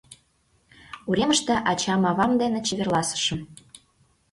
[1.09, 3.39] Уремыште ачам-авам дене чеверласышым.